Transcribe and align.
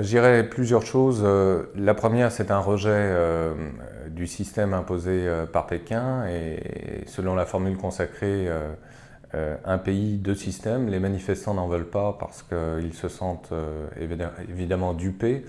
Je 0.00 0.06
dirais 0.06 0.48
plusieurs 0.48 0.82
choses. 0.82 1.20
Euh, 1.22 1.64
la 1.76 1.92
première, 1.92 2.32
c'est 2.32 2.50
un 2.50 2.58
rejet 2.58 2.88
euh, 2.90 3.52
du 4.08 4.26
système 4.26 4.72
imposé 4.72 5.10
euh, 5.10 5.44
par 5.44 5.66
Pékin 5.66 6.26
et 6.26 7.04
selon 7.06 7.34
la 7.34 7.44
formule 7.44 7.76
consacrée, 7.76 8.48
un 9.64 9.78
pays, 9.78 10.16
deux 10.16 10.34
systèmes. 10.34 10.88
Les 10.88 10.98
manifestants 10.98 11.54
n'en 11.54 11.68
veulent 11.68 11.90
pas 11.90 12.16
parce 12.18 12.42
qu'ils 12.42 12.94
se 12.94 13.08
sentent 13.08 13.52
évidemment 14.48 14.92
dupés. 14.92 15.44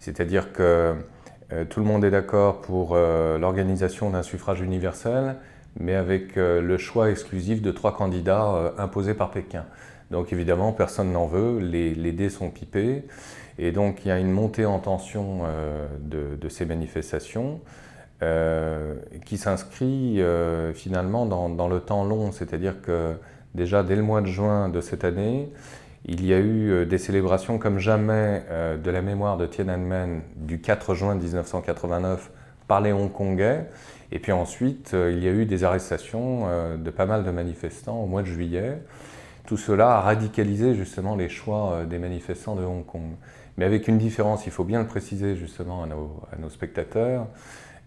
C'est-à-dire 0.00 0.52
que 0.52 0.94
tout 1.70 1.80
le 1.80 1.86
monde 1.86 2.04
est 2.04 2.10
d'accord 2.10 2.60
pour 2.60 2.94
l'organisation 2.94 4.10
d'un 4.10 4.22
suffrage 4.22 4.60
universel, 4.60 5.36
mais 5.80 5.94
avec 5.94 6.36
le 6.36 6.76
choix 6.76 7.10
exclusif 7.10 7.62
de 7.62 7.70
trois 7.70 7.96
candidats 7.96 8.74
imposés 8.76 9.14
par 9.14 9.30
Pékin. 9.30 9.64
Donc 10.12 10.30
évidemment, 10.30 10.72
personne 10.72 11.10
n'en 11.10 11.26
veut, 11.26 11.58
les, 11.58 12.12
dés 12.12 12.28
sont 12.28 12.50
pipés, 12.50 13.02
et 13.58 13.72
donc 13.72 14.04
il 14.04 14.08
y 14.08 14.10
a 14.10 14.18
une 14.18 14.30
montée 14.30 14.66
en 14.66 14.78
tension 14.78 15.40
euh, 15.46 15.86
de, 16.00 16.48
ces 16.50 16.66
manifestations 16.66 17.60
euh, 18.22 18.94
qui 19.24 19.38
s'inscrit 19.38 20.20
euh, 20.20 20.74
finalement 20.74 21.24
dans, 21.24 21.68
le 21.68 21.80
temps 21.80 22.04
long, 22.04 22.30
c'est-à-dire 22.30 22.82
que 22.82 23.14
déjà 23.54 23.82
dès 23.82 23.96
le 23.96 24.02
mois 24.02 24.20
de 24.20 24.26
juin 24.26 24.68
de 24.68 24.82
cette 24.82 25.02
année, 25.02 25.50
il 26.04 26.26
y 26.26 26.34
a 26.34 26.40
eu 26.40 26.84
des 26.84 26.98
célébrations 26.98 27.58
comme 27.58 27.78
jamais 27.78 28.42
de 28.84 28.90
la 28.90 29.00
mémoire 29.00 29.38
de 29.38 29.46
Tiananmen 29.46 30.20
du 30.36 30.60
4 30.60 30.94
juin 30.94 31.14
1989 31.14 32.30
par 32.68 32.82
les 32.82 32.92
Hongkongais, 32.92 33.66
et 34.10 34.18
puis 34.18 34.32
ensuite 34.32 34.90
il 34.92 35.24
y 35.24 35.28
a 35.28 35.30
eu 35.30 35.46
des 35.46 35.64
arrestations 35.64 36.48
de 36.76 36.90
pas 36.90 37.06
mal 37.06 37.24
de 37.24 37.30
manifestants 37.30 38.02
au 38.02 38.06
mois 38.06 38.20
de 38.22 38.26
juillet. 38.26 38.78
Tout 39.46 39.56
cela 39.56 39.96
a 39.96 40.00
radicalisé 40.00 40.74
justement 40.74 41.16
les 41.16 41.28
choix 41.28 41.72
euh, 41.72 41.84
des 41.84 41.98
manifestants 41.98 42.54
de 42.54 42.62
Hong 42.62 42.86
Kong. 42.86 43.16
Mais 43.56 43.64
avec 43.64 43.88
une 43.88 43.98
différence, 43.98 44.46
il 44.46 44.52
faut 44.52 44.64
bien 44.64 44.80
le 44.80 44.86
préciser 44.86 45.36
justement 45.36 45.82
à 45.82 45.86
nos, 45.86 46.48
spectateurs, 46.48 47.26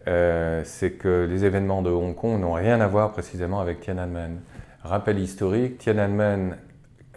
euh, 0.07 0.61
c'est 0.63 0.91
que 0.91 1.25
les 1.27 1.43
événements 1.45 1.81
de 1.81 1.89
Hong 1.89 2.13
Kong 2.13 2.39
n'ont 2.39 2.53
rien 2.53 2.81
à 2.81 2.87
voir 2.87 3.11
précisément 3.11 3.59
avec 3.59 3.79
Tiananmen. 3.79 4.41
Rappel 4.83 5.17
historique, 5.17 5.79
Tiananmen, 5.79 6.57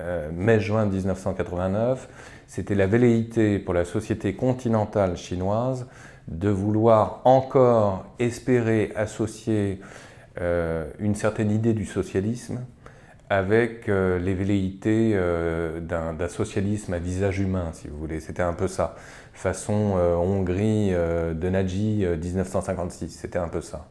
euh, 0.00 0.31
mai-juin 0.33 0.86
1989, 0.86 2.09
c'était 2.47 2.75
la 2.75 2.86
velléité 2.86 3.59
pour 3.59 3.75
la 3.75 3.84
société 3.84 4.34
continentale 4.34 5.19
chinoise 5.19 5.86
de 6.28 6.48
vouloir 6.48 7.20
encore 7.25 8.06
espérer 8.19 8.92
associer 8.97 9.81
une 11.00 11.16
certaine 11.16 11.50
idée 11.50 11.72
du 11.72 11.84
socialisme 11.84 12.61
avec 13.31 13.89
euh, 13.89 14.19
les 14.19 14.34
velléités 14.34 15.12
euh, 15.15 15.81
d'un 15.81 16.29
socialisme 16.29 16.95
à 16.95 16.98
visage 16.98 17.41
humain, 17.41 17.71
si 17.73 17.89
vous 17.89 17.98
voulez. 17.98 18.21
C'était 18.21 18.43
un 18.43 18.55
peu 18.55 18.69
ça. 18.69 18.97
Façon 19.34 19.95
euh, 19.97 20.15
Hongrie 20.15 20.91
de 20.91 21.49
Naji 21.49 22.05
1956, 22.06 23.11
c'était 23.11 23.39
un 23.39 23.49
peu 23.49 23.61
ça. 23.61 23.87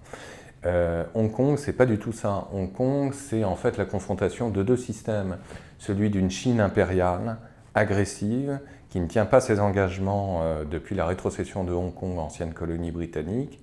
Hong 1.13 1.31
Kong, 1.31 1.57
c'est 1.57 1.71
pas 1.71 1.85
du 1.85 1.97
tout 1.97 2.11
ça. 2.11 2.49
Hong 2.51 2.73
Kong, 2.73 3.13
c'est 3.13 3.45
en 3.45 3.55
fait 3.55 3.77
la 3.77 3.85
confrontation 3.85 4.49
de 4.49 4.63
deux 4.63 4.75
systèmes. 4.75 5.37
Celui 5.77 6.09
d'une 6.09 6.29
Chine 6.29 6.59
impériale, 6.59 7.37
agressive, 7.73 8.59
qui 8.89 8.99
ne 8.99 9.07
tient 9.07 9.25
pas 9.25 9.39
ses 9.39 9.61
engagements 9.61 10.41
depuis 10.69 10.93
la 10.93 11.05
rétrocession 11.05 11.63
de 11.63 11.71
Hong 11.71 11.93
Kong, 11.93 12.17
ancienne 12.19 12.53
colonie 12.53 12.91
britannique, 12.91 13.61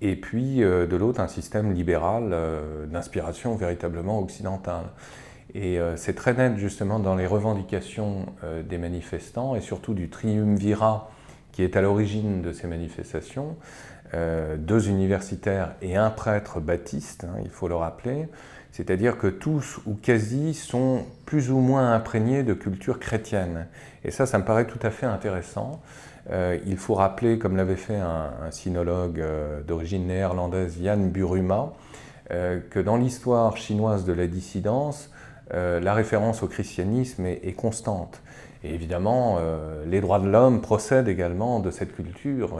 et 0.00 0.16
puis 0.16 0.62
euh, 0.62 0.86
de 0.86 0.96
l'autre 0.96 1.20
un 1.20 1.28
système 1.28 1.72
libéral 1.72 2.30
euh, 2.32 2.86
d'inspiration 2.86 3.54
véritablement 3.56 4.18
occidentale. 4.18 4.84
Et 5.54 5.78
euh, 5.78 5.96
c'est 5.96 6.14
très 6.14 6.34
net 6.34 6.56
justement 6.56 6.98
dans 6.98 7.14
les 7.14 7.26
revendications 7.26 8.26
des 8.68 8.78
manifestants 8.78 9.54
et 9.54 9.60
surtout 9.60 9.94
du 9.94 10.08
triumvirat 10.08 11.10
qui 11.52 11.62
est 11.62 11.76
à 11.76 11.82
l'origine 11.82 12.42
de 12.42 12.52
ces 12.52 12.66
manifestations, 12.66 13.56
deux 14.58 14.88
universitaires 14.88 15.74
et 15.82 15.96
un 15.96 16.10
prêtre 16.10 16.58
baptiste, 16.58 17.24
hein, 17.24 17.38
il 17.44 17.50
faut 17.50 17.68
le 17.68 17.76
rappeler, 17.76 18.28
c'est-à-dire 18.72 19.18
que 19.18 19.28
tous 19.28 19.78
ou 19.86 19.94
quasi 19.94 20.52
sont 20.52 21.04
plus 21.26 21.52
ou 21.52 21.58
moins 21.58 21.92
imprégnés 21.92 22.42
de 22.42 22.54
culture 22.54 22.98
chrétienne. 22.98 23.68
Et 24.04 24.10
ça, 24.10 24.26
ça 24.26 24.38
me 24.38 24.44
paraît 24.44 24.66
tout 24.66 24.80
à 24.82 24.90
fait 24.90 25.06
intéressant. 25.06 25.80
Euh, 26.30 26.58
il 26.66 26.76
faut 26.76 26.94
rappeler, 26.94 27.38
comme 27.38 27.56
l'avait 27.56 27.76
fait 27.76 27.96
un, 27.96 28.50
sinologue 28.50 29.20
euh, 29.20 29.62
d'origine 29.62 30.06
néerlandaise, 30.06 30.78
Jan 30.82 30.96
Buruma, 30.96 31.72
euh, 32.30 32.60
que 32.70 32.80
dans 32.80 32.96
l'histoire 32.96 33.56
chinoise 33.56 34.04
de 34.04 34.12
la 34.12 34.26
dissidence, 34.26 35.10
la 35.50 35.92
référence 35.92 36.42
au 36.42 36.48
christianisme 36.48 37.26
est, 37.26 37.54
constante. 37.54 38.22
Et 38.64 38.74
évidemment, 38.74 39.38
les 39.86 40.00
droits 40.00 40.18
de 40.18 40.26
l'homme 40.26 40.62
procèdent 40.62 41.06
également 41.06 41.60
de 41.60 41.70
cette 41.70 41.94
culture 41.94 42.58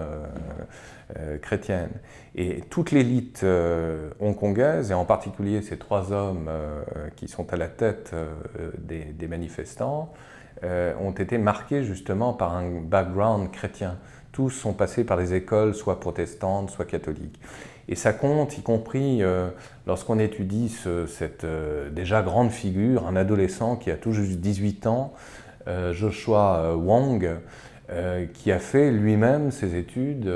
chrétienne. 1.41 1.89
Et 2.37 2.61
toute 2.69 2.91
l'élite 2.91 3.45
hongkongaise, 4.21 4.91
et 4.91 4.95
en 4.95 5.07
particulier 5.07 5.63
ces 5.63 5.79
trois 5.79 6.13
hommes 6.13 6.51
qui 7.17 7.27
sont 7.27 7.51
à 7.55 7.57
la 7.57 7.69
tête 7.69 8.15
des 8.79 9.29
manifestants, 9.29 10.13
euh, 10.63 10.95
ont 11.01 11.11
été 11.11 11.37
marqués 11.37 11.83
justement 11.83 12.33
par 12.33 12.55
un 12.55 12.81
background 12.81 13.51
chrétien. 13.51 13.97
Tous 14.31 14.51
sont 14.51 14.73
passés 14.73 15.05
par 15.05 15.17
des 15.17 15.35
écoles 15.35 15.75
soit 15.75 15.99
protestantes, 15.99 16.71
soit 16.71 16.85
catholiques. 16.85 17.41
Et 17.89 17.97
ça 17.97 18.13
compte, 18.13 18.57
y 18.57 18.63
compris 18.63 19.23
euh, 19.23 19.49
lorsqu'on 19.87 20.19
étudie 20.19 20.75
cette 21.09 21.45
euh, 21.45 21.91
déjà 21.91 22.23
grande 22.23 22.51
figure, 22.51 23.07
un 23.07 23.17
adolescent 23.17 23.77
qui 23.77 23.91
a 23.91 23.97
tout 23.97 24.13
juste 24.13 24.39
18 24.41 24.87
ans, 24.87 25.13
Joshua 25.93 26.77
Wong, 26.77 27.27
qui 28.35 28.53
a 28.53 28.59
fait 28.59 28.91
lui-même 28.91 29.51
ses 29.51 29.77
études 29.77 30.29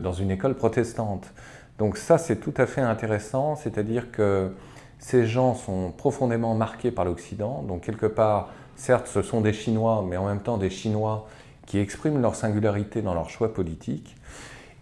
dans 0.00 0.12
une 0.12 0.30
école 0.30 0.54
protestante. 0.54 1.32
Donc 1.78 1.96
ça, 1.96 2.18
c'est 2.18 2.36
tout 2.36 2.54
à 2.56 2.66
fait 2.66 2.82
intéressant, 2.82 3.56
c'est-à-dire 3.56 4.12
que 4.12 4.52
ces 5.00 5.26
gens 5.26 5.54
sont 5.54 5.90
profondément 5.90 6.54
marqués 6.54 6.92
par 6.92 7.04
l'Occident, 7.04 7.62
donc 7.62 7.82
quelque 7.82 8.06
part, 8.06 8.52
Certes, 8.76 9.08
ce 9.08 9.22
sont 9.22 9.40
des 9.40 9.54
Chinois, 9.54 10.04
mais 10.08 10.16
en 10.16 10.26
même 10.26 10.40
temps 10.40 10.58
des 10.58 10.70
Chinois 10.70 11.26
qui 11.66 11.78
expriment 11.78 12.20
leur 12.20 12.36
singularité 12.36 13.02
dans 13.02 13.14
leurs 13.14 13.30
choix 13.30 13.52
politiques. 13.52 14.16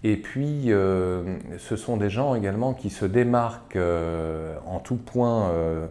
Et 0.03 0.19
puis, 0.19 0.65
euh, 0.67 1.39
ce 1.59 1.77
sont 1.77 1.97
des 1.97 2.11
gens 2.11 2.35
également 2.35 2.75
qui 2.75 2.91
se 2.91 3.07
démarquent 3.07 3.77
euh, 3.77 4.55
en 4.67 4.79
tout 4.79 4.97
point 4.97 5.49
euh, 5.49 5.87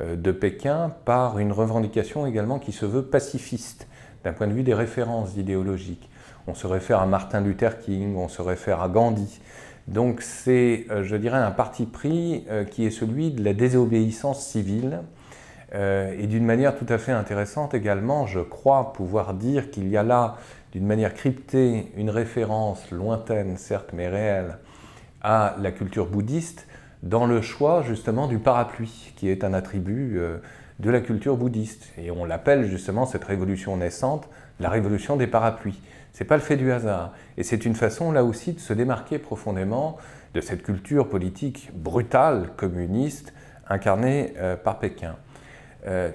de 0.00 0.32
Pékin 0.32 0.90
par 1.04 1.38
une 1.38 1.52
revendication 1.52 2.26
également 2.26 2.58
qui 2.58 2.72
se 2.72 2.86
veut 2.86 3.02
pacifiste 3.02 3.86
d'un 4.24 4.32
point 4.32 4.46
de 4.46 4.54
vue 4.54 4.62
des 4.62 4.72
références 4.72 5.36
idéologiques. 5.36 6.08
On 6.46 6.54
se 6.54 6.66
réfère 6.66 7.00
à 7.00 7.06
Martin 7.06 7.42
Luther 7.42 7.78
King, 7.78 8.16
on 8.16 8.28
se 8.28 8.40
réfère 8.40 8.80
à 8.80 8.88
Gandhi. 8.88 9.38
Donc 9.86 10.22
c'est, 10.22 10.86
je 11.02 11.16
dirais, 11.16 11.38
un 11.38 11.50
parti 11.50 11.84
pris 11.84 12.44
qui 12.70 12.86
est 12.86 12.90
celui 12.90 13.30
de 13.30 13.44
la 13.44 13.52
désobéissance 13.52 14.44
civile 14.44 15.00
euh, 15.74 16.14
et 16.18 16.26
d'une 16.26 16.44
manière 16.44 16.76
tout 16.76 16.86
à 16.88 16.98
fait 16.98 17.12
intéressante 17.12 17.74
également, 17.74 18.26
je 18.26 18.40
crois 18.40 18.92
pouvoir 18.92 19.34
dire 19.34 19.70
qu'il 19.70 19.88
y 19.88 19.96
a 19.96 20.02
là, 20.02 20.36
d'une 20.72 20.86
manière 20.86 21.14
cryptée, 21.14 21.92
une 21.96 22.10
référence 22.10 22.90
lointaine, 22.90 23.56
certes, 23.56 23.90
mais 23.92 24.08
réelle, 24.08 24.58
à 25.22 25.56
la 25.60 25.72
culture 25.72 26.06
bouddhiste 26.06 26.66
dans 27.02 27.26
le 27.26 27.40
choix 27.40 27.82
justement 27.82 28.26
du 28.26 28.38
parapluie, 28.38 29.12
qui 29.16 29.28
est 29.28 29.44
un 29.44 29.52
attribut 29.52 30.18
euh, 30.18 30.38
de 30.78 30.90
la 30.90 31.00
culture 31.00 31.36
bouddhiste. 31.36 31.92
Et 31.98 32.10
on 32.10 32.24
l'appelle 32.24 32.66
justement 32.66 33.06
cette 33.06 33.24
révolution 33.24 33.76
naissante 33.76 34.28
la 34.60 34.70
révolution 34.70 35.16
des 35.16 35.26
parapluies. 35.26 35.80
Ce 36.12 36.22
n'est 36.22 36.26
pas 36.26 36.36
le 36.36 36.42
fait 36.42 36.56
du 36.56 36.72
hasard. 36.72 37.12
Et 37.36 37.42
c'est 37.42 37.64
une 37.64 37.74
façon 37.74 38.10
là 38.10 38.24
aussi 38.24 38.52
de 38.52 38.60
se 38.60 38.72
démarquer 38.72 39.18
profondément 39.18 39.98
de 40.34 40.40
cette 40.40 40.62
culture 40.62 41.08
politique 41.08 41.70
brutale, 41.74 42.50
communiste, 42.56 43.32
incarnée 43.68 44.34
euh, 44.38 44.56
par 44.56 44.78
Pékin. 44.78 45.16
Euh, 45.86 46.10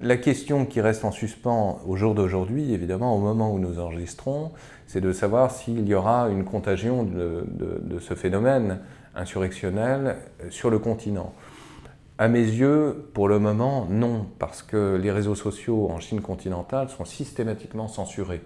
la 0.00 0.16
question 0.16 0.66
qui 0.66 0.80
reste 0.80 1.04
en 1.04 1.12
suspens 1.12 1.80
au 1.86 1.96
jour 1.96 2.14
d'aujourd'hui, 2.14 2.74
évidemment, 2.74 3.16
au 3.16 3.20
moment 3.20 3.52
où 3.52 3.58
nous 3.58 3.78
enregistrons, 3.78 4.52
c'est 4.86 5.00
de 5.00 5.12
savoir 5.12 5.50
s'il 5.50 5.86
y 5.88 5.94
aura 5.94 6.28
une 6.28 6.44
contagion 6.44 7.04
de, 7.04 7.98
ce 8.00 8.14
phénomène 8.14 8.80
insurrectionnel 9.14 10.16
sur 10.50 10.68
le 10.68 10.78
continent. 10.78 11.32
À 12.18 12.28
mes 12.28 12.42
yeux, 12.42 13.08
pour 13.14 13.28
le 13.28 13.38
moment, 13.38 13.86
non, 13.88 14.26
parce 14.38 14.62
que 14.62 14.96
les 14.96 15.10
réseaux 15.10 15.34
sociaux 15.34 15.90
en 15.90 16.00
Chine 16.00 16.20
continentale 16.20 16.88
sont 16.88 17.04
systématiquement 17.04 17.88
censurés. 17.88 18.42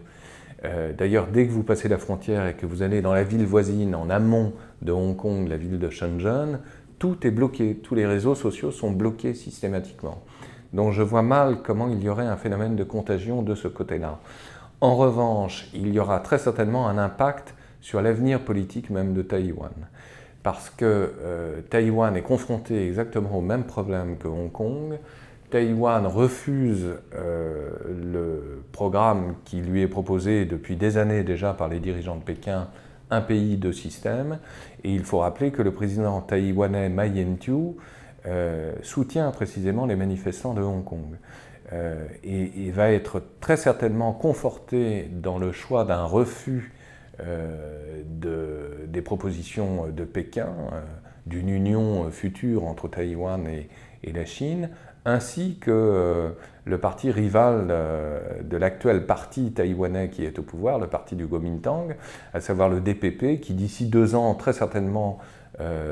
Euh, 0.65 0.93
d'ailleurs, 0.93 1.29
dès 1.29 1.47
que 1.47 1.53
vous 1.53 1.63
passez 1.63 1.89
la 1.89 1.99
frontière 1.99 2.47
et 2.47 2.55
que 2.55 2.67
vous 2.67 2.83
allez 2.83 3.03
dans 3.03 3.13
la 3.13 3.25
ville 3.25 3.45
voisine, 3.45 3.95
en 3.95 4.11
amont 4.11 4.53
de 4.83 4.93
Hong 4.93 5.17
Kong, 5.17 5.49
la 5.49 5.57
ville 5.57 5.79
de 5.79 5.91
Shenzhen, 5.91 6.61
tout 6.99 7.27
est 7.27 7.31
bloqué, 7.31 7.77
tous 7.77 7.95
les 7.95 8.07
réseaux 8.07 8.35
sociaux 8.35 8.71
sont 8.71 8.91
bloqués 8.91 9.35
systématiquement. 9.35 10.23
Donc 10.73 10.93
je 10.93 11.03
vois 11.03 11.23
mal 11.23 11.59
comment 11.63 11.89
il 11.89 12.03
y 12.03 12.09
aurait 12.09 12.27
un 12.27 12.37
phénomène 12.37 12.77
de 12.77 12.85
contagion 12.85 13.43
de 13.43 13.55
ce 13.55 13.69
côté-là. 13.69 14.19
En 14.81 14.97
revanche, 14.97 15.69
il 15.75 15.93
y 15.93 15.99
aura 15.99 16.21
très 16.21 16.39
certainement 16.39 16.89
un 16.89 16.99
impact 16.99 17.55
sur 17.81 18.01
l'avenir 18.03 18.41
politique 18.41 18.91
même 18.91 19.15
de 19.15 19.23
Taïwan. 19.23 19.73
Parce 20.43 20.71
que 20.71 20.85
euh, 21.21 21.61
Taïwan 21.69 22.17
est 22.17 22.23
confronté 22.23 22.87
exactement 22.87 23.37
au 23.37 23.41
même 23.41 23.65
problème 23.65 24.17
que 24.19 24.29
Hong 24.29 24.53
Kong, 24.53 24.99
Taïwan 25.51 26.07
refuse 26.07 26.87
le 27.15 28.63
programme 28.71 29.35
qui 29.47 29.63
lui 29.63 29.81
est 29.81 29.89
proposé 29.89 30.45
depuis 30.45 30.77
des 30.77 30.99
années 30.99 31.23
déjà 31.23 31.55
par 31.55 31.69
les 31.69 31.81
dirigeants 31.81 32.17
de 32.17 32.23
Pékin, 32.23 32.69
un 33.11 33.21
pays, 33.21 33.57
deux 33.57 33.73
systèmes. 33.73 34.39
Et 34.85 34.95
il 34.95 35.05
faut 35.05 35.19
rappeler 35.19 35.51
que 35.51 35.63
le 35.63 35.73
président 35.73 36.21
taïwanais 36.21 36.89
Ma 36.89 37.07
Ying-jeou 38.25 38.83
soutient 38.83 39.31
précisément 39.31 39.87
les 39.87 39.97
manifestants 39.97 40.55
de 40.55 40.63
Hong 40.63 40.85
Kong. 40.85 41.17
et, 42.25 42.71
va 42.71 42.91
être 42.93 43.23
très 43.41 43.57
certainement 43.57 44.13
conforté 44.13 45.09
dans 45.13 45.39
le 45.39 45.53
choix 45.53 45.85
d'un 45.85 46.05
refus 46.05 46.73
euh, 47.21 48.03
de, 48.07 48.87
des 48.87 49.03
propositions 49.03 49.89
de 49.89 50.05
Pékin, 50.05 50.51
euh, 50.73 50.81
d'une 51.29 51.49
union 51.49 52.11
future 52.11 52.65
entre 52.65 52.89
Taïwan 52.89 53.47
et, 53.47 53.69
la 54.13 54.25
Chine, 54.25 54.71
ainsi 55.05 55.59
que 55.61 55.71
euh, 55.71 56.31
le 56.65 56.79
parti 56.79 57.11
rival 57.11 57.73
de 58.43 58.57
l'actuel 58.57 59.07
parti 59.07 59.53
taïwanais 59.53 60.09
qui 60.09 60.25
est 60.25 60.39
au 60.39 60.43
pouvoir, 60.43 60.79
le 60.79 60.87
parti 60.87 61.17
du 61.17 61.27
Kuomintang, 61.27 61.95
à 62.35 62.41
savoir 62.41 62.69
le 62.69 62.81
DPP, 62.81 63.41
qui 63.41 63.55
d'ici 63.55 63.87
deux 63.87 64.15
ans 64.15 64.35
très 64.35 64.53
certainement 64.53 65.19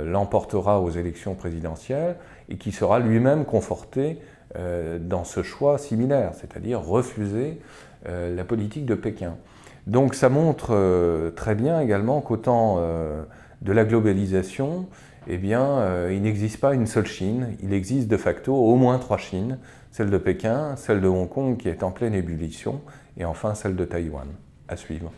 l'emportera 0.05 0.81
aux 0.81 0.91
élections 0.91 1.35
présidentielles 1.35 2.17
et 2.49 2.56
qui 2.56 2.71
sera 2.71 3.00
lui-même 3.00 3.44
conforté 3.44 4.21
dans 4.55 5.25
ce 5.25 5.43
choix 5.43 5.79
similaire, 5.79 6.32
c'est-à-dire 6.35 6.81
refuser 6.81 7.59
la 8.06 8.44
politique 8.44 8.87
de 8.87 8.94
Pékin. 8.94 9.35
Donc 9.87 10.15
ça 10.15 10.29
montre 10.29 10.71
euh, 10.73 11.31
très 11.31 11.55
bien 11.55 11.81
également 11.81 12.21
qu'au 12.21 12.37
temps 12.37 12.77
euh, 12.79 13.23
de 13.62 13.73
la 13.73 13.85
globalisation, 13.85 14.87
eh 15.28 15.38
bien, 15.38 15.62
euh, 15.62 16.12
il 16.14 16.23
n'existe 16.23 16.61
pas 16.61 16.75
une 16.75 16.87
seule 16.87 17.06
Chine, 17.06 17.56
il 17.62 17.73
existe 17.73 18.08
de 18.08 18.17
facto 18.17 18.55
au 18.55 18.76
moins 18.76 18.99
trois 18.99 19.19
Chines, 19.19 19.58
celle 19.90 20.11
de 20.11 20.19
Pékin, 20.19 20.76
celle 20.76 21.00
de 21.00 21.08
Hong 21.08 21.28
Kong 21.28 21.56
qui 21.56 21.69
est 21.69 21.82
en 21.82 21.90
pleine 21.90 22.14
ébullition, 22.14 22.81
et 23.17 23.25
enfin 23.25 23.55
celle 23.55 23.76
de 23.76 23.84
Taïwan. 23.84 24.28
À 24.69 24.76
suivre. 24.76 25.12